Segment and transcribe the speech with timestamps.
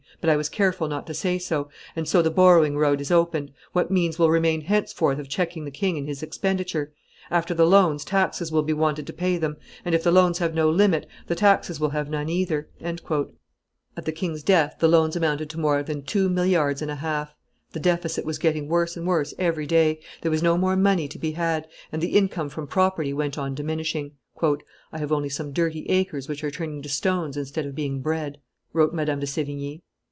[0.19, 1.69] But I was careful not to say so.
[1.95, 3.53] And so the borrowing road is opened.
[3.73, 6.93] What means will remain henceforth of checking the king in his expenditure?
[7.31, 10.53] After the loans, taxes will be wanted to pay them; and, if the loans have
[10.53, 15.49] no limit, the taxes will have none either." At the king's death the loans amounted
[15.51, 17.33] to more than two milliards and a half,
[17.71, 21.17] the deficit was getting worse and worse every day, there was no more money to
[21.17, 24.11] be had, and the income from property went on diminishing.
[24.43, 28.39] "I have only some dirty acres which are turning to stones instead of being bread,"
[28.71, 29.81] wrote Madame de Sevigne.